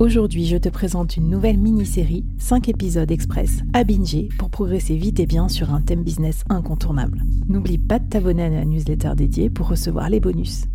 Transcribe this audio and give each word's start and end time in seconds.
Aujourd'hui, 0.00 0.46
je 0.46 0.56
te 0.56 0.68
présente 0.68 1.16
une 1.16 1.28
nouvelle 1.28 1.58
mini-série, 1.58 2.24
5 2.38 2.68
épisodes 2.68 3.10
express 3.10 3.62
à 3.72 3.82
binger 3.82 4.28
pour 4.38 4.48
progresser 4.48 4.96
vite 4.96 5.18
et 5.18 5.26
bien 5.26 5.48
sur 5.48 5.74
un 5.74 5.80
thème 5.80 6.04
business 6.04 6.44
incontournable. 6.48 7.24
N'oublie 7.48 7.78
pas 7.78 7.98
de 7.98 8.08
t'abonner 8.08 8.44
à 8.44 8.48
la 8.48 8.64
newsletter 8.64 9.14
dédiée 9.16 9.50
pour 9.50 9.66
recevoir 9.66 10.08
les 10.08 10.20
bonus. 10.20 10.66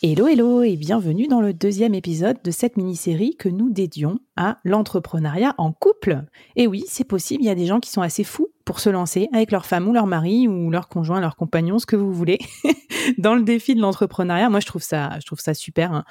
Hello 0.00 0.28
hello 0.28 0.62
et 0.62 0.76
bienvenue 0.76 1.26
dans 1.26 1.40
le 1.40 1.52
deuxième 1.52 1.92
épisode 1.92 2.36
de 2.44 2.52
cette 2.52 2.76
mini-série 2.76 3.34
que 3.34 3.48
nous 3.48 3.68
dédions 3.68 4.20
à 4.36 4.58
l'entrepreneuriat 4.62 5.56
en 5.58 5.72
couple. 5.72 6.22
Et 6.54 6.68
oui, 6.68 6.84
c'est 6.86 7.02
possible, 7.02 7.42
il 7.42 7.46
y 7.46 7.50
a 7.50 7.56
des 7.56 7.66
gens 7.66 7.80
qui 7.80 7.90
sont 7.90 8.00
assez 8.00 8.22
fous 8.22 8.46
pour 8.64 8.78
se 8.78 8.90
lancer 8.90 9.28
avec 9.32 9.50
leur 9.50 9.66
femme 9.66 9.88
ou 9.88 9.92
leur 9.92 10.06
mari 10.06 10.46
ou 10.46 10.70
leur 10.70 10.88
conjoint, 10.88 11.18
leur 11.18 11.34
compagnon, 11.34 11.80
ce 11.80 11.86
que 11.86 11.96
vous 11.96 12.12
voulez, 12.12 12.38
dans 13.18 13.34
le 13.34 13.42
défi 13.42 13.74
de 13.74 13.80
l'entrepreneuriat. 13.80 14.48
Moi, 14.50 14.60
je 14.60 14.66
trouve 14.66 14.84
ça, 14.84 15.18
je 15.18 15.26
trouve 15.26 15.40
ça 15.40 15.52
super. 15.52 15.92
Hein. 15.92 16.04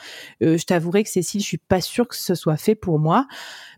Euh, 0.43 0.57
je 0.57 0.65
t'avouerai 0.65 1.05
que 1.05 1.09
Cécile, 1.09 1.39
je 1.39 1.45
suis 1.45 1.57
pas 1.57 1.79
sûre 1.79 2.09
que 2.09 2.17
ce 2.17 2.35
soit 2.35 2.57
fait 2.57 2.75
pour 2.75 2.99
moi, 2.99 3.25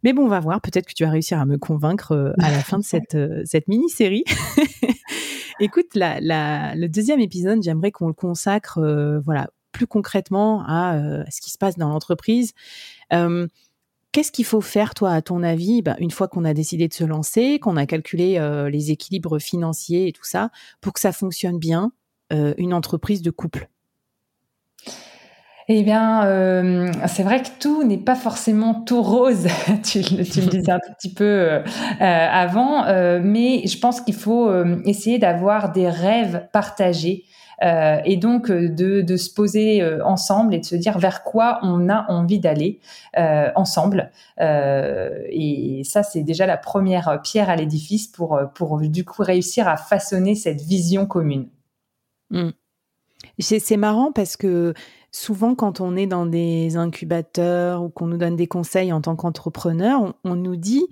mais 0.03 0.13
bon, 0.13 0.23
on 0.23 0.27
va 0.27 0.39
voir. 0.39 0.59
Peut-être 0.59 0.87
que 0.87 0.95
tu 0.95 1.03
vas 1.03 1.11
réussir 1.11 1.37
à 1.37 1.45
me 1.45 1.59
convaincre 1.59 2.13
euh, 2.13 2.31
à 2.39 2.49
la 2.49 2.63
fin 2.63 2.79
de 2.79 2.83
cette 2.83 3.13
euh, 3.13 3.43
cette 3.45 3.67
mini-série. 3.67 4.23
Écoute, 5.59 5.93
la, 5.93 6.19
la, 6.19 6.73
le 6.73 6.89
deuxième 6.89 7.19
épisode, 7.19 7.61
j'aimerais 7.61 7.91
qu'on 7.91 8.07
le 8.07 8.13
consacre, 8.13 8.79
voilà, 9.25 9.49
plus 9.71 9.87
concrètement 9.87 10.63
à 10.65 10.95
euh, 10.95 11.23
ce 11.29 11.41
qui 11.41 11.51
se 11.51 11.57
passe 11.57 11.77
dans 11.77 11.89
l'entreprise. 11.89 12.53
Euh, 13.13 13.47
qu'est-ce 14.11 14.31
qu'il 14.31 14.45
faut 14.45 14.61
faire, 14.61 14.93
toi, 14.93 15.11
à 15.11 15.21
ton 15.21 15.43
avis, 15.43 15.81
bah, 15.81 15.95
une 15.99 16.11
fois 16.11 16.27
qu'on 16.27 16.45
a 16.45 16.53
décidé 16.53 16.87
de 16.87 16.93
se 16.93 17.03
lancer, 17.03 17.59
qu'on 17.59 17.77
a 17.77 17.85
calculé 17.85 18.37
euh, 18.37 18.69
les 18.69 18.91
équilibres 18.91 19.39
financiers 19.39 20.07
et 20.07 20.11
tout 20.11 20.25
ça, 20.25 20.49
pour 20.81 20.93
que 20.93 20.99
ça 20.99 21.11
fonctionne 21.11 21.57
bien, 21.57 21.91
une 22.59 22.75
entreprise 22.75 23.23
de 23.23 23.31
couple? 23.31 23.69
Eh 25.67 25.81
bien, 25.81 26.91
c'est 27.07 27.23
vrai 27.23 27.41
que 27.41 27.49
tout 27.59 27.83
n'est 27.83 27.97
pas 27.97 28.13
forcément 28.13 28.75
tout 28.75 29.01
rose. 29.01 29.47
tu, 29.83 30.03
tu, 30.03 30.41
le 30.41 30.47
disais 30.51 30.71
un 30.71 30.77
tout 30.77 30.93
petit 30.95 31.11
peu 31.11 31.59
avant, 31.99 32.83
mais 33.23 33.65
je 33.65 33.79
pense 33.79 34.01
qu'il 34.01 34.13
faut 34.13 34.53
essayer 34.85 35.17
d'avoir 35.17 35.71
des 35.71 35.89
rêves 35.89 36.47
partagés 36.53 37.25
et 37.61 38.17
donc 38.17 38.49
euh, 38.49 38.69
de, 38.69 39.01
de, 39.01 39.17
se 39.17 39.33
poser 39.33 39.81
euh, 39.81 40.03
ensemble 40.05 40.53
et 40.53 40.59
de 40.59 40.65
se 40.65 40.75
dire 40.75 40.97
vers 40.97 41.23
quoi 41.23 41.59
on 41.61 41.89
a 41.89 42.05
envie 42.09 42.39
d'aller 42.39 42.79
ensemble. 43.55 44.11
et 44.39 45.81
ça, 45.83 46.03
c'est 46.03 46.23
déjà 46.23 46.45
la 46.45 46.57
première 46.57 47.21
pierre 47.21 47.49
à 47.49 47.55
l'édifice 47.55 48.07
pour, 48.07 48.39
pour 48.55 48.79
du 48.79 49.03
coup 49.03 49.23
réussir 49.23 49.67
à 49.67 49.77
façonner 49.77 50.35
cette 50.35 50.61
vision 50.61 51.05
commune. 51.05 51.49
Mmh. 52.29 52.49
C'est 53.39 53.77
marrant 53.77 54.11
parce 54.11 54.37
que 54.37 54.73
souvent, 55.11 55.55
quand 55.55 55.81
on 55.81 55.95
est 55.95 56.07
dans 56.07 56.25
des 56.25 56.77
incubateurs 56.77 57.83
ou 57.83 57.89
qu'on 57.89 58.07
nous 58.07 58.17
donne 58.17 58.35
des 58.35 58.47
conseils 58.47 58.93
en 58.93 59.01
tant 59.01 59.15
qu'entrepreneur, 59.15 60.01
on, 60.01 60.13
on, 60.23 60.35
nous 60.35 60.55
dit 60.55 60.87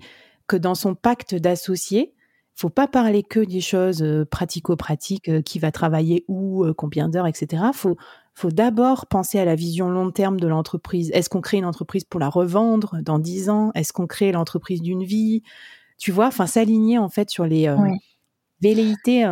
que 0.46 0.56
dans 0.56 0.74
son 0.74 0.94
pacte 0.94 1.34
d'associés, 1.34 2.14
faut 2.58 2.70
pas 2.70 2.88
parler 2.88 3.22
que 3.22 3.38
des 3.38 3.60
choses 3.60 4.02
euh, 4.02 4.24
pratico-pratiques, 4.24 5.28
euh, 5.28 5.42
qui 5.42 5.60
va 5.60 5.70
travailler 5.70 6.24
où, 6.26 6.64
euh, 6.64 6.74
combien 6.74 7.08
d'heures, 7.08 7.28
etc. 7.28 7.62
Faut, 7.72 7.96
faut 8.34 8.50
d'abord 8.50 9.06
penser 9.06 9.38
à 9.38 9.44
la 9.44 9.54
vision 9.54 9.88
long 9.88 10.10
terme 10.10 10.40
de 10.40 10.48
l'entreprise. 10.48 11.08
Est-ce 11.14 11.30
qu'on 11.30 11.40
crée 11.40 11.58
une 11.58 11.64
entreprise 11.64 12.02
pour 12.02 12.18
la 12.18 12.28
revendre 12.28 12.96
dans 13.02 13.20
dix 13.20 13.48
ans? 13.48 13.70
Est-ce 13.76 13.92
qu'on 13.92 14.08
crée 14.08 14.32
l'entreprise 14.32 14.82
d'une 14.82 15.04
vie? 15.04 15.44
Tu 15.98 16.10
vois, 16.10 16.26
enfin 16.26 16.48
s'aligner 16.48 16.98
en 16.98 17.08
fait 17.08 17.30
sur 17.30 17.46
les 17.46 17.72
velléités, 18.62 19.26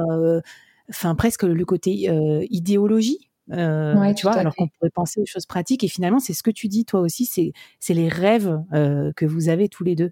enfin 0.88 1.15
presque 1.15 1.44
le 1.44 1.65
côté 1.65 2.09
idéologie. 2.50 3.31
tu 3.48 4.22
vois, 4.22 4.34
alors 4.34 4.54
qu'on 4.56 4.66
pourrait 4.66 4.91
penser 4.91 5.20
aux 5.20 5.26
choses 5.26 5.47
pratiques. 5.47 5.84
Et 5.84 5.88
finalement, 5.88 6.19
c'est 6.19 6.32
ce 6.32 6.42
que 6.42 6.50
tu 6.50 6.66
dis 6.66 6.84
toi 6.84 7.00
aussi, 7.00 7.53
c'est 7.78 7.94
les 7.94 8.09
rêves 8.09 8.60
que 8.72 9.25
vous 9.25 9.48
avez 9.48 9.69
tous 9.69 9.84
les 9.84 9.94
deux. 9.94 10.10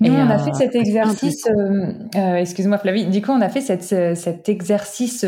Nous, 0.00 0.12
on 0.12 0.30
a 0.30 0.38
fait 0.38 0.50
euh, 0.50 0.54
cet 0.54 0.74
exercice, 0.74 1.46
euh, 1.46 1.92
euh, 2.16 2.36
excuse-moi 2.36 2.78
Flavie, 2.78 3.06
du 3.06 3.22
coup, 3.22 3.32
on 3.32 3.40
a 3.40 3.48
fait 3.48 3.60
cette, 3.60 3.82
cet 4.16 4.48
exercice 4.48 5.26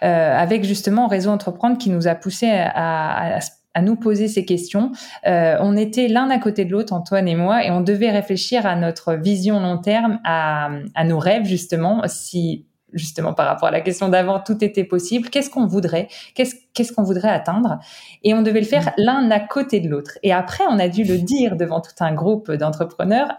avec 0.00 0.64
justement 0.64 1.06
Réseau 1.06 1.30
Entreprendre 1.30 1.78
qui 1.78 1.90
nous 1.90 2.08
a 2.08 2.14
poussé 2.14 2.50
à, 2.50 3.38
à, 3.74 3.82
nous 3.82 3.96
poser 3.96 4.28
ces 4.28 4.44
questions. 4.44 4.92
on 5.24 5.76
était 5.76 6.08
l'un 6.08 6.30
à 6.30 6.38
côté 6.38 6.64
de 6.64 6.72
l'autre, 6.72 6.92
Antoine 6.92 7.28
et 7.28 7.34
moi, 7.34 7.64
et 7.64 7.70
on 7.70 7.80
devait 7.80 8.10
réfléchir 8.10 8.66
à 8.66 8.76
notre 8.76 9.14
vision 9.14 9.60
long 9.60 9.78
terme, 9.78 10.20
à, 10.24 10.70
à 10.94 11.04
nos 11.04 11.18
rêves 11.18 11.44
justement, 11.44 12.02
si 12.06 12.66
justement 12.92 13.34
par 13.34 13.46
rapport 13.46 13.68
à 13.68 13.72
la 13.72 13.80
question 13.80 14.08
d'avant, 14.08 14.38
tout 14.38 14.64
était 14.64 14.84
possible. 14.84 15.28
Qu'est-ce 15.28 15.50
qu'on 15.50 15.66
voudrait 15.66 16.06
Qu'est-ce 16.36 16.54
qu'est-ce 16.74 16.92
qu'on 16.92 17.02
voudrait 17.02 17.28
atteindre? 17.28 17.80
Et 18.22 18.34
on 18.34 18.42
devait 18.42 18.60
le 18.60 18.66
faire 18.66 18.86
mmh. 18.86 18.92
l'un 18.98 19.30
à 19.32 19.40
côté 19.40 19.80
de 19.80 19.88
l'autre. 19.88 20.18
Et 20.22 20.32
après, 20.32 20.62
on 20.70 20.78
a 20.78 20.88
dû 20.88 21.02
le 21.02 21.18
dire 21.18 21.56
devant 21.56 21.80
tout 21.80 21.92
un 22.00 22.14
groupe 22.14 22.52
d'entrepreneurs 22.52 23.32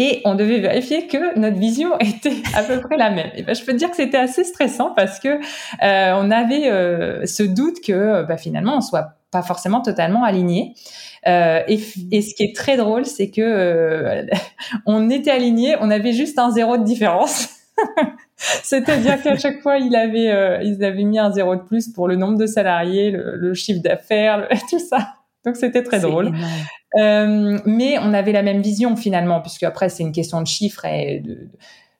et 0.00 0.22
on 0.24 0.34
devait 0.34 0.60
vérifier 0.60 1.06
que 1.06 1.38
notre 1.38 1.58
vision 1.58 1.96
était 2.00 2.42
à 2.54 2.62
peu 2.62 2.80
près 2.80 2.96
la 2.96 3.10
même. 3.10 3.30
Et 3.36 3.42
ben, 3.42 3.54
je 3.54 3.62
peux 3.62 3.72
te 3.72 3.76
dire 3.76 3.90
que 3.90 3.96
c'était 3.96 4.16
assez 4.16 4.44
stressant 4.44 4.94
parce 4.96 5.20
que 5.20 5.28
euh, 5.28 6.14
on 6.16 6.30
avait 6.30 6.70
euh, 6.70 7.26
ce 7.26 7.42
doute 7.42 7.82
que 7.86 8.24
bah, 8.24 8.38
finalement 8.38 8.78
on 8.78 8.80
soit 8.80 9.18
pas 9.30 9.42
forcément 9.42 9.82
totalement 9.82 10.24
aligné. 10.24 10.74
Euh, 11.28 11.60
et, 11.68 11.78
ce 11.78 12.34
qui 12.34 12.44
est 12.44 12.56
très 12.56 12.78
drôle, 12.78 13.04
c'est 13.04 13.30
que 13.30 13.42
euh, 13.42 14.24
on 14.86 15.10
était 15.10 15.30
aligné, 15.30 15.76
on 15.80 15.90
avait 15.90 16.14
juste 16.14 16.38
un 16.38 16.50
zéro 16.50 16.78
de 16.78 16.84
différence. 16.84 17.50
C'est-à-dire 18.36 19.22
qu'à 19.22 19.36
chaque 19.36 19.60
fois, 19.60 19.76
ils 19.76 19.94
avaient 19.94 21.04
mis 21.04 21.18
un 21.18 21.30
zéro 21.30 21.56
de 21.56 21.60
plus 21.60 21.88
pour 21.88 22.08
le 22.08 22.16
nombre 22.16 22.38
de 22.38 22.46
salariés, 22.46 23.10
le 23.10 23.52
chiffre 23.52 23.82
d'affaires, 23.82 24.48
tout 24.70 24.78
ça. 24.78 25.19
Donc 25.44 25.56
c'était 25.56 25.82
très 25.82 26.00
drôle. 26.00 26.32
Euh, 26.98 27.58
mais 27.66 27.98
on 27.98 28.12
avait 28.12 28.32
la 28.32 28.42
même 28.42 28.62
vision 28.62 28.96
finalement, 28.96 29.40
puisque 29.40 29.62
après 29.62 29.88
c'est 29.88 30.02
une 30.02 30.12
question 30.12 30.40
de 30.42 30.46
chiffres 30.46 30.84
et 30.84 31.20
de, 31.20 31.48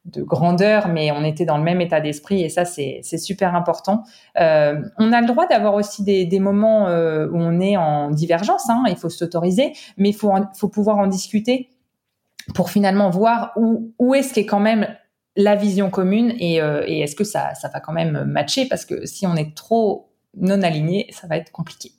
de, 0.07 0.23
grandeur, 0.23 0.89
mais 0.89 1.13
on 1.13 1.25
était 1.25 1.45
dans 1.45 1.57
le 1.57 1.63
même 1.63 1.81
état 1.81 2.01
d'esprit 2.01 2.43
et 2.43 2.49
ça 2.49 2.65
c'est 2.65 3.03
super 3.03 3.55
important. 3.55 4.03
Euh, 4.39 4.83
on 4.99 5.13
a 5.13 5.21
le 5.21 5.27
droit 5.27 5.47
d'avoir 5.47 5.75
aussi 5.75 6.03
des, 6.03 6.27
des 6.27 6.41
moments 6.41 6.89
euh, 6.89 7.29
où 7.29 7.37
on 7.37 7.61
est 7.61 7.77
en 7.77 8.11
divergence, 8.11 8.69
hein, 8.69 8.83
il 8.89 8.97
faut 8.97 9.09
s'autoriser, 9.09 9.73
mais 9.97 10.11
il 10.11 10.15
faut, 10.15 10.33
faut 10.57 10.69
pouvoir 10.69 10.99
en 10.99 11.07
discuter 11.07 11.71
pour 12.55 12.71
finalement 12.71 13.11
voir 13.11 13.53
où, 13.57 13.93
où 13.99 14.15
est-ce 14.15 14.35
qu'est 14.35 14.47
quand 14.47 14.61
même 14.61 14.89
la 15.37 15.55
vision 15.55 15.89
commune 15.89 16.35
et, 16.41 16.57
et 16.57 17.01
est-ce 17.01 17.15
que 17.15 17.25
ça, 17.25 17.55
ça 17.55 17.69
va 17.69 17.79
quand 17.79 17.93
même 17.93 18.25
matcher 18.25 18.67
parce 18.67 18.85
que 18.85 19.07
si 19.07 19.27
on 19.27 19.37
est 19.37 19.55
trop 19.55 20.11
non 20.37 20.63
aligné, 20.63 21.07
ça 21.13 21.29
va 21.29 21.37
être 21.37 21.53
compliqué. 21.53 21.93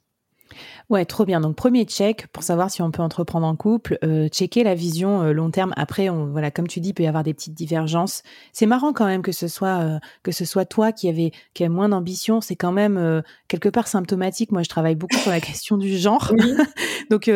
Ouais, 0.89 1.06
trop 1.06 1.25
bien. 1.25 1.42
Donc 1.42 1.56
premier 1.56 1.86
check 1.86 2.27
pour 2.27 2.44
savoir 2.44 2.69
si 2.69 2.81
on 2.81 2.92
peut 2.92 3.01
entreprendre 3.01 3.48
en 3.48 3.56
couple, 3.56 3.98
euh, 4.03 4.27
checker 4.27 4.63
la 4.63 4.75
vision 4.75 5.24
euh, 5.24 5.31
long 5.31 5.51
terme. 5.51 5.74
Après, 5.77 6.09
on, 6.09 6.27
voilà, 6.27 6.51
comme 6.51 6.68
tu 6.68 6.80
dis, 6.80 6.89
il 6.89 6.94
peut 6.94 7.03
y 7.03 7.07
avoir 7.07 7.24
des 7.24 7.33
petites 7.33 7.53
divergences. 7.53 8.24
C'est 8.53 8.65
marrant 8.65 8.94
quand 8.94 9.06
même 9.06 9.21
que 9.21 9.31
ce 9.31 9.48
soit 9.48 9.80
euh, 9.80 10.00
que 10.24 10.31
ce 10.31 10.45
soit 10.45 10.65
toi 10.65 10.92
qui 10.92 11.09
avait 11.09 11.31
qui 11.53 11.63
a 11.63 11.69
moins 11.69 11.89
d'ambition. 11.89 12.42
C'est 12.42 12.56
quand 12.56 12.71
même 12.71 13.21
quelque 13.48 13.69
part 13.69 13.88
symptomatique. 13.88 14.51
Moi, 14.51 14.63
je 14.63 14.69
travaille 14.69 14.95
beaucoup 14.95 15.18
sur 15.18 15.31
la 15.31 15.39
question 15.42 15.77
du 15.77 15.98
genre. 15.98 16.33
Donc 17.09 17.30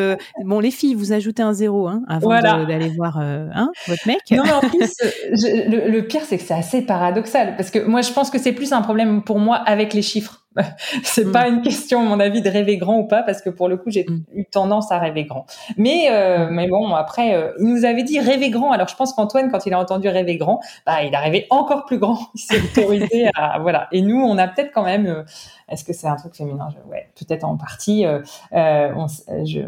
bon, 0.44 0.60
les 0.60 0.72
filles, 0.72 0.96
vous 0.96 1.14
ajoutez 1.14 1.44
un 1.44 1.54
zéro 1.54 1.88
hein, 1.88 2.04
avant 2.08 2.30
d'aller 2.30 2.90
voir 2.90 3.18
hein, 3.18 3.70
votre 3.88 4.08
mec. 4.08 4.20
Non, 4.32 4.44
mais 4.44 4.54
en 4.54 4.60
plus, 4.70 4.94
le, 5.32 5.90
le 5.90 6.08
pire, 6.08 6.22
c'est 6.26 6.38
que 6.38 6.44
c'est 6.44 6.54
assez 6.54 6.82
paradoxal 6.82 7.56
parce 7.56 7.72
que 7.72 7.80
moi, 7.80 8.02
je 8.02 8.12
pense 8.12 8.30
que 8.30 8.40
c'est 8.40 8.54
plus 8.54 8.74
un 8.74 8.82
problème 8.82 9.24
pour 9.24 9.40
moi 9.40 9.56
avec 9.56 9.94
les 9.94 10.02
chiffres. 10.02 10.45
c'est 11.04 11.32
pas 11.32 11.50
mm. 11.50 11.56
une 11.56 11.62
question, 11.62 12.02
à 12.02 12.04
mon 12.04 12.20
avis, 12.20 12.42
de 12.42 12.50
rêver 12.50 12.78
grand 12.78 13.00
ou 13.00 13.08
pas, 13.08 13.24
parce 13.24 13.42
que 13.42 13.50
pour 13.50 13.68
le 13.68 13.78
coup, 13.78 13.90
j'ai 13.90 14.06
mm. 14.08 14.24
eu 14.34 14.46
tendance 14.46 14.92
à 14.92 15.00
rêver 15.00 15.26
grand. 15.26 15.46
Mais, 15.78 16.08
euh, 16.10 16.48
mais 16.50 16.68
bon, 16.68 16.94
après, 16.94 17.36
euh, 17.36 17.52
il 17.60 17.68
nous 17.68 17.86
avait 17.86 18.04
dit 18.04 18.20
rêver 18.20 18.50
grand. 18.50 18.72
Alors, 18.72 18.88
je 18.88 18.96
pense 18.96 19.14
qu'Antoine, 19.14 19.52
quand 19.52 19.66
il 19.66 19.74
a 19.74 19.80
entendu 19.80 20.08
rêver 20.08 20.38
grand, 20.38 20.60
bah, 20.86 21.04
il 21.04 21.14
a 21.16 21.20
rêvé 21.20 21.48
encore 21.50 21.86
plus 21.86 22.00
grand. 22.00 22.20
Il 22.36 22.40
s'est 22.40 22.62
autorisé 22.62 23.30
à, 23.36 23.60
voilà. 23.60 23.88
Et 23.92 24.02
nous, 24.02 24.22
on 24.22 24.38
a 24.38 24.48
peut-être 24.48 24.72
quand 24.74 24.84
même, 24.84 25.08
euh, 25.08 25.24
est-ce 25.70 25.84
que 25.84 25.94
c'est 25.94 26.08
un 26.08 26.16
truc 26.16 26.36
féminin? 26.36 26.70
Ouais, 26.90 27.10
peut-être 27.16 27.44
en 27.44 27.58
partie, 27.58 28.06
on, 28.52 29.08
je, 29.46 29.62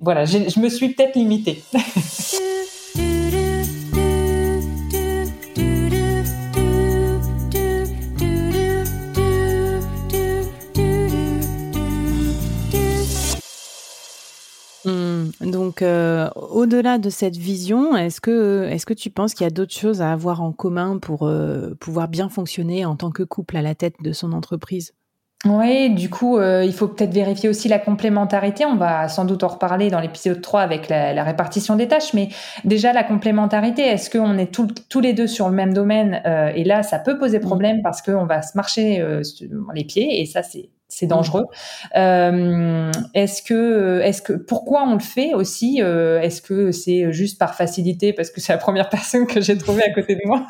voilà, 0.00 0.24
je 0.24 0.60
me 0.60 0.68
suis 0.68 0.90
peut-être 0.90 1.14
limitée. 1.14 1.62
Donc, 15.76 15.82
euh, 15.82 16.30
au-delà 16.36 16.96
de 16.96 17.10
cette 17.10 17.36
vision, 17.36 17.98
est-ce 17.98 18.22
que, 18.22 18.66
est-ce 18.70 18.86
que 18.86 18.94
tu 18.94 19.10
penses 19.10 19.34
qu'il 19.34 19.44
y 19.44 19.46
a 19.46 19.50
d'autres 19.50 19.74
choses 19.74 20.00
à 20.00 20.10
avoir 20.10 20.40
en 20.40 20.50
commun 20.52 20.96
pour 20.96 21.24
euh, 21.26 21.74
pouvoir 21.78 22.08
bien 22.08 22.30
fonctionner 22.30 22.86
en 22.86 22.96
tant 22.96 23.10
que 23.10 23.22
couple 23.22 23.58
à 23.58 23.62
la 23.62 23.74
tête 23.74 23.96
de 24.00 24.12
son 24.12 24.32
entreprise? 24.32 24.94
Oui, 25.44 25.90
du 25.90 26.08
coup, 26.08 26.38
euh, 26.38 26.64
il 26.64 26.72
faut 26.72 26.88
peut-être 26.88 27.12
vérifier 27.12 27.50
aussi 27.50 27.68
la 27.68 27.78
complémentarité. 27.78 28.64
On 28.64 28.76
va 28.76 29.08
sans 29.08 29.26
doute 29.26 29.44
en 29.44 29.48
reparler 29.48 29.90
dans 29.90 30.00
l'épisode 30.00 30.40
3 30.40 30.62
avec 30.62 30.88
la, 30.88 31.22
répartition 31.22 31.76
des 31.76 31.88
tâches. 31.88 32.14
Mais 32.14 32.30
déjà, 32.64 32.94
la 32.94 33.04
complémentarité, 33.04 33.82
est-ce 33.82 34.08
qu'on 34.08 34.38
est 34.38 34.50
tous 34.50 35.00
les 35.00 35.12
deux 35.12 35.26
sur 35.26 35.50
le 35.50 35.54
même 35.54 35.74
domaine? 35.74 36.22
Et 36.54 36.64
là, 36.64 36.84
ça 36.84 36.98
peut 36.98 37.18
poser 37.18 37.38
problème 37.38 37.82
parce 37.82 38.00
qu'on 38.00 38.24
va 38.24 38.40
se 38.40 38.56
marcher 38.56 39.04
les 39.74 39.84
pieds. 39.84 40.22
Et 40.22 40.24
ça, 40.24 40.42
c'est 40.42 40.70
c'est 40.96 41.06
dangereux. 41.06 41.44
Euh, 41.94 42.90
est-ce 43.12 43.42
que, 43.42 44.00
est-ce 44.00 44.22
que, 44.22 44.32
pourquoi 44.32 44.82
on 44.84 44.94
le 44.94 45.00
fait 45.00 45.34
aussi 45.34 45.82
euh, 45.82 46.22
Est-ce 46.22 46.40
que 46.40 46.72
c'est 46.72 47.12
juste 47.12 47.38
par 47.38 47.54
facilité 47.54 48.14
parce 48.14 48.30
que 48.30 48.40
c'est 48.40 48.54
la 48.54 48.58
première 48.58 48.88
personne 48.96 49.26
que 49.26 49.42
j'ai 49.42 49.58
trouvée 49.58 49.82
à 49.82 49.92
côté 49.92 50.14
de 50.14 50.22
moi, 50.24 50.46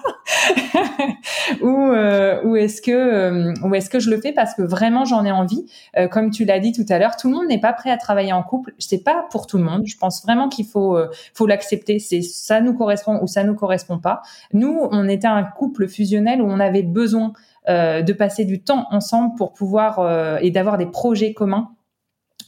ou, 1.63 1.91
euh, 1.91 2.45
ou 2.45 2.55
est-ce 2.55 2.81
que, 2.81 2.93
euh, 2.93 3.55
ou 3.65 3.75
est-ce 3.75 3.91
que 3.91 3.99
je 3.99 4.09
le 4.09 4.21
fais 4.21 4.31
parce 4.31 4.55
que 4.55 4.63
vraiment 4.63 5.05
j'en 5.05 5.25
ai 5.25 5.33
envie? 5.33 5.67
Euh, 5.97 6.07
Comme 6.07 6.31
tu 6.31 6.45
l'as 6.45 6.61
dit 6.61 6.71
tout 6.71 6.87
à 6.91 7.01
l'heure, 7.01 7.17
tout 7.17 7.29
le 7.29 7.35
monde 7.35 7.49
n'est 7.49 7.61
pas 7.61 7.73
prêt 7.73 7.91
à 7.91 7.97
travailler 7.97 8.33
en 8.33 8.45
couple. 8.45 8.73
C'est 8.79 9.03
pas 9.03 9.27
pour 9.33 9.49
tout 9.49 9.59
le 9.59 9.65
monde. 9.65 9.83
Je 9.85 9.97
pense 9.97 10.23
vraiment 10.23 10.49
qu'il 10.49 10.67
faut, 10.67 10.97
faut 11.35 11.47
l'accepter. 11.49 11.99
C'est 11.99 12.23
ça 12.23 12.61
nous 12.61 12.75
correspond 12.75 13.19
ou 13.21 13.27
ça 13.27 13.43
nous 13.43 13.57
correspond 13.57 13.99
pas. 13.99 14.23
Nous, 14.53 14.79
on 14.93 15.09
était 15.09 15.27
un 15.27 15.43
couple 15.43 15.89
fusionnel 15.89 16.41
où 16.41 16.47
on 16.47 16.61
avait 16.61 16.85
besoin 16.85 17.33
euh, 17.33 17.56
de 17.69 18.13
passer 18.13 18.45
du 18.45 18.63
temps 18.63 18.87
ensemble 18.91 19.35
pour 19.37 19.53
pouvoir 19.53 19.99
euh, 19.99 20.39
et 20.41 20.51
d'avoir 20.51 20.79
des 20.79 20.87
projets 20.87 21.33
communs 21.33 21.71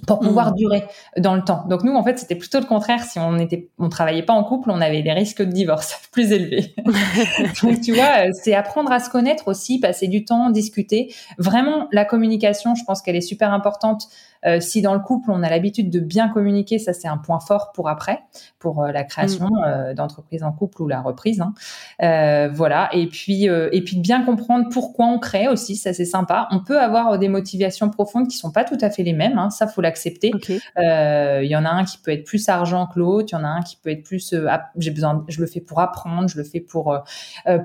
pour 0.07 0.21
pouvoir 0.21 0.53
mmh. 0.53 0.57
durer 0.57 0.85
dans 1.17 1.35
le 1.35 1.43
temps. 1.43 1.65
Donc 1.69 1.83
nous, 1.83 1.95
en 1.95 2.05
fait, 2.05 2.19
c'était 2.19 2.37
plutôt 2.37 2.61
le 2.61 2.67
contraire. 2.67 3.03
Si 3.03 3.19
on 3.19 3.39
était, 3.39 3.69
on 3.79 3.89
travaillait 3.89 4.23
pas 4.23 4.33
en 4.33 4.45
couple, 4.45 4.71
on 4.71 4.81
avait 4.81 5.03
des 5.03 5.13
risques 5.13 5.43
de 5.43 5.51
divorce 5.51 6.01
plus 6.13 6.33
élevés. 6.33 6.75
Donc 7.63 7.81
tu 7.81 7.93
vois, 7.93 8.27
euh, 8.27 8.31
c'est 8.33 8.55
apprendre 8.55 8.93
à 8.93 9.01
se 9.01 9.11
connaître 9.11 9.49
aussi, 9.49 9.81
passer 9.81 10.09
du 10.09 10.25
temps, 10.25 10.51
discuter. 10.51 11.13
Vraiment, 11.39 11.89
la 11.93 12.05
communication, 12.05 12.75
je 12.75 12.85
pense 12.85 13.03
qu'elle 13.03 13.17
est 13.17 13.21
super 13.21 13.53
importante 13.53 14.09
euh, 14.47 14.61
si 14.61 14.83
dans 14.83 14.95
le 14.95 15.01
couple, 15.01 15.31
on 15.31 15.43
a 15.43 15.51
l'habitude 15.51 15.91
de 15.91 16.01
bien 16.01 16.29
communiquer, 16.29 16.79
ça 16.79 16.93
c'est 16.93 17.09
un 17.09 17.19
point 17.19 17.41
fort 17.41 17.73
pour 17.73 17.89
après, 17.89 18.23
pour 18.59 18.83
euh, 18.83 18.93
la 18.93 19.05
création 19.05 19.47
mm. 19.47 19.65
euh, 19.67 19.95
d'entreprise 19.95 20.43
en 20.43 20.53
couple 20.53 20.83
ou 20.83 20.89
la 20.89 21.01
reprise. 21.01 21.41
Hein. 21.41 22.49
voilà. 22.53 22.89
Et 22.93 23.07
puis, 23.07 23.45
et 23.45 23.85
puis 23.85 23.97
de 23.97 24.03
bien 24.03 24.25
comprendre 24.25 24.67
pourquoi 24.71 25.07
on 25.07 25.19
crée 25.19 25.49
aussi, 25.49 25.77
ça 25.77 25.93
c'est 25.93 26.05
sympa. 26.05 26.49
On 26.51 26.61
peut 26.61 26.81
avoir 26.81 27.19
des 27.19 27.29
motivations 27.29 27.91
profondes 27.91 28.29
qui 28.29 28.37
sont 28.37 28.53
pas 28.53 28.65
tout 28.65 28.79
à 28.81 28.91
fait 28.91 29.03
les 29.03 29.13
mêmes. 29.13 29.39
Hein, 29.39 29.51
ça 29.51 29.67
faut 29.67 29.81
l'accepter. 29.89 30.33
Il 30.77 31.49
y 31.49 31.57
en 31.57 31.65
a 31.65 31.71
un 31.71 31.85
qui 31.85 31.99
peut 31.99 32.13
être 32.13 32.25
plus 32.25 32.49
argent 32.49 32.87
que 32.87 32.99
l'autre. 32.99 33.29
Il 33.33 33.33
y 33.33 33.39
en 33.39 33.45
a 33.45 33.49
un 33.49 33.63
qui 33.63 33.77
peut 33.77 33.91
être 33.91 34.03
plus. 34.03 34.35
j'ai 34.77 34.91
besoin. 34.91 35.25
Je 35.29 35.41
le 35.41 35.47
fais 35.47 35.61
pour 35.61 35.81
apprendre. 35.81 36.29
Je 36.29 36.39
le 36.39 36.45
fais 36.45 36.61
pour 36.61 36.99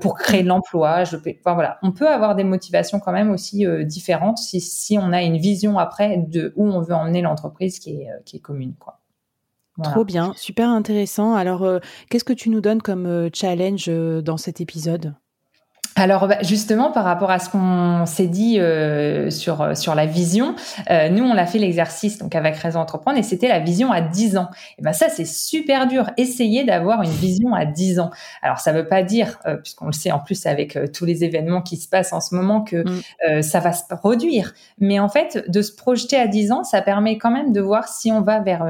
pour 0.00 0.14
créer 0.14 0.42
de 0.42 0.48
l'emploi. 0.48 1.04
Je 1.04 1.16
le 1.16 1.22
fais. 1.22 1.38
Enfin, 1.40 1.54
voilà. 1.54 1.78
On 1.82 1.92
peut 1.92 2.08
avoir 2.08 2.34
des 2.34 2.44
motivations 2.44 3.00
quand 3.00 3.12
même 3.12 3.30
aussi 3.30 3.66
différentes 3.84 4.38
si 4.38 4.60
si 4.60 4.98
on 4.98 5.12
a 5.12 5.22
une 5.22 5.38
vision 5.38 5.78
après 5.78 6.16
de 6.18 6.52
où 6.56 6.66
on 6.66 6.80
veut 6.80 6.94
emmener 6.94 7.22
l'entreprise 7.22 7.78
qui 7.78 8.02
est, 8.02 8.10
euh, 8.10 8.18
qui 8.24 8.36
est 8.36 8.40
commune. 8.40 8.74
Quoi. 8.78 9.00
Trop 9.82 10.04
bien, 10.04 10.32
super 10.36 10.68
intéressant. 10.68 11.34
Alors, 11.34 11.64
euh, 11.64 11.80
qu'est-ce 12.08 12.24
que 12.24 12.32
tu 12.32 12.48
nous 12.48 12.60
donnes 12.60 12.82
comme 12.82 13.06
euh, 13.06 13.28
challenge 13.32 13.88
dans 13.88 14.36
cet 14.36 14.60
épisode? 14.60 15.14
Alors 15.96 16.26
bah, 16.26 16.38
justement 16.42 16.90
par 16.90 17.04
rapport 17.04 17.30
à 17.30 17.38
ce 17.38 17.48
qu'on 17.48 18.04
s'est 18.06 18.26
dit 18.26 18.58
euh, 18.58 19.30
sur 19.30 19.76
sur 19.76 19.94
la 19.94 20.06
vision, 20.06 20.56
euh, 20.90 21.08
nous 21.08 21.22
on 21.22 21.36
a 21.36 21.46
fait 21.46 21.58
l'exercice 21.58 22.18
donc 22.18 22.34
avec 22.34 22.56
Raison 22.56 22.80
Entreprendre 22.80 23.18
et 23.18 23.22
c'était 23.22 23.48
la 23.48 23.60
vision 23.60 23.92
à 23.92 24.00
10 24.00 24.36
ans. 24.36 24.48
Et 24.78 24.82
ben 24.82 24.92
ça 24.92 25.08
c'est 25.08 25.24
super 25.24 25.86
dur. 25.86 26.10
Essayer 26.16 26.64
d'avoir 26.64 27.02
une 27.02 27.10
vision 27.10 27.54
à 27.54 27.64
10 27.64 28.00
ans. 28.00 28.10
Alors 28.42 28.58
ça 28.58 28.72
veut 28.72 28.88
pas 28.88 29.02
dire 29.02 29.38
euh, 29.46 29.56
puisqu'on 29.56 29.86
le 29.86 29.92
sait 29.92 30.10
en 30.10 30.18
plus 30.18 30.46
avec 30.46 30.76
tous 30.92 31.04
les 31.04 31.22
événements 31.22 31.62
qui 31.62 31.76
se 31.76 31.88
passent 31.88 32.12
en 32.12 32.20
ce 32.20 32.34
moment 32.34 32.62
que 32.62 32.84
mm. 33.28 33.42
ça 33.42 33.60
va 33.60 33.72
se 33.72 33.84
produire. 33.88 34.52
Mais 34.78 34.98
en 34.98 35.08
fait 35.08 35.44
de 35.48 35.62
se 35.62 35.72
projeter 35.72 36.16
à 36.16 36.26
10 36.26 36.52
ans, 36.52 36.64
ça 36.64 36.82
permet 36.82 37.18
quand 37.18 37.30
même 37.30 37.52
de 37.52 37.60
voir 37.60 37.88
si 37.88 38.10
on 38.10 38.20
va 38.20 38.40
vers 38.40 38.64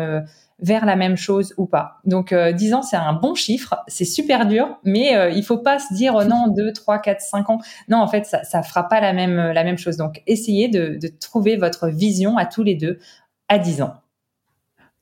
vers 0.61 0.87
la 0.87 0.97
même 0.97 1.17
chose 1.17 1.55
ou 1.57 1.67
pas. 1.67 1.99
Donc 2.05 2.33
euh, 2.33 2.53
10 2.53 2.75
ans, 2.75 2.83
c'est 2.83 2.97
un 2.97 3.13
bon 3.13 3.35
chiffre, 3.35 3.77
c'est 3.89 4.05
super 4.05 4.47
dur, 4.47 4.79
mais 4.85 5.17
euh, 5.17 5.31
il 5.31 5.45
faut 5.45 5.59
pas 5.59 5.79
se 5.79 5.93
dire 5.95 6.17
euh, 6.17 6.25
non, 6.25 6.49
2, 6.49 6.73
3, 6.73 6.99
4, 7.01 7.21
5 7.21 7.51
ans. 7.51 7.59
Non, 7.89 7.99
en 7.99 8.09
fait, 8.09 8.25
ça, 8.27 8.45
ça 8.45 8.63
fera 8.63 8.89
pas 8.89 9.01
la 9.01 9.13
même, 9.13 9.37
la 9.37 9.65
même 9.65 9.79
chose. 9.79 9.97
Donc 9.97 10.23
essayez 10.27 10.69
de, 10.69 10.99
de 11.01 11.09
trouver 11.09 11.57
votre 11.57 11.89
vision 11.89 12.37
à 12.37 12.47
tous 12.47 12.63
les 12.63 12.75
deux 12.75 12.99
à 13.49 13.59
10 13.59 13.83
ans. 13.83 13.95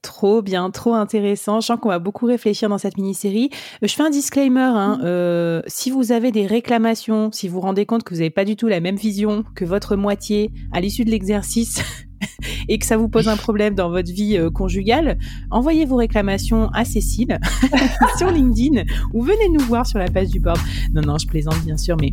Trop 0.02 0.43
bien, 0.43 0.69
trop 0.70 0.94
intéressant. 0.94 1.60
Je 1.60 1.66
sens 1.66 1.78
qu'on 1.81 1.88
va 1.88 2.00
beaucoup 2.00 2.26
réfléchir 2.26 2.69
dans 2.69 2.78
cette 2.78 2.96
mini-série. 2.96 3.50
Euh, 3.82 3.87
je 3.87 3.94
fais 3.94 4.02
un 4.02 4.10
disclaimer. 4.10 4.60
Hein, 4.60 4.99
mm. 4.99 5.04
euh, 5.04 5.62
si 5.69 5.90
vous 5.90 6.10
avez 6.10 6.32
des 6.32 6.44
réclamations, 6.44 7.31
si 7.31 7.46
vous 7.46 7.54
vous 7.54 7.60
rendez 7.60 7.87
compte 7.87 8.02
que 8.02 8.12
vous 8.12 8.19
n'avez 8.19 8.31
pas 8.31 8.44
du 8.44 8.56
tout 8.56 8.66
la 8.66 8.81
même 8.81 8.96
vision 8.96 9.44
que 9.54 9.64
votre 9.64 9.94
moitié 9.94 10.50
à 10.72 10.81
l'issue 10.81 11.04
de 11.04 11.10
l'exercice 11.10 11.81
et 12.69 12.78
que 12.78 12.87
ça 12.87 12.96
vous 12.96 13.08
pose 13.08 13.28
un 13.28 13.37
problème 13.37 13.76
dans 13.76 13.90
votre 13.90 14.10
vie 14.10 14.37
euh, 14.37 14.50
conjugale, 14.50 15.19
envoyez 15.52 15.84
vos 15.84 15.96
réclamations 15.96 16.69
à 16.70 16.84
Cécile 16.84 17.38
sur 18.19 18.31
LinkedIn 18.31 18.82
ou 19.12 19.22
venez 19.22 19.49
nous 19.50 19.64
voir 19.64 19.87
sur 19.87 20.00
la 20.00 20.08
page 20.08 20.31
du 20.31 20.40
board. 20.40 20.58
Non, 20.93 21.02
non, 21.02 21.19
je 21.19 21.28
plaisante 21.28 21.62
bien 21.64 21.76
sûr, 21.76 21.96
mais 22.00 22.10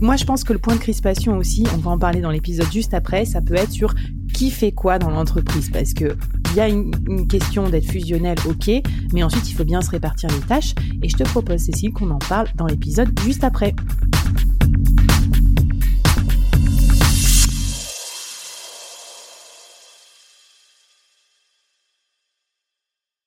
moi 0.00 0.16
je 0.16 0.24
pense 0.24 0.44
que 0.44 0.54
le 0.54 0.58
point 0.58 0.74
de 0.74 0.80
crispation 0.80 1.36
aussi, 1.36 1.64
on 1.74 1.78
va 1.78 1.90
en 1.90 1.98
parler 1.98 2.20
dans 2.20 2.30
l'épisode 2.30 2.72
juste 2.72 2.94
après, 2.94 3.26
ça 3.26 3.42
peut 3.42 3.54
être 3.54 3.72
sur 3.72 3.94
qui 4.38 4.52
fait 4.52 4.70
quoi 4.70 5.00
dans 5.00 5.10
l'entreprise? 5.10 5.68
Parce 5.68 5.92
que 5.94 6.16
il 6.52 6.56
y 6.56 6.60
a 6.60 6.68
une, 6.68 7.26
question 7.26 7.68
d'être 7.68 7.90
fusionnel, 7.90 8.38
ok, 8.46 8.70
mais 9.12 9.24
ensuite 9.24 9.50
il 9.50 9.54
faut 9.54 9.64
bien 9.64 9.82
se 9.82 9.90
répartir 9.90 10.30
les 10.30 10.40
tâches 10.46 10.74
et 11.02 11.08
je 11.08 11.16
te 11.16 11.24
propose 11.24 11.60
Cécile 11.60 11.92
qu'on 11.92 12.10
en 12.10 12.18
parle 12.20 12.46
dans 12.54 12.66
l'épisode 12.66 13.10
juste 13.24 13.42
après. 13.42 13.74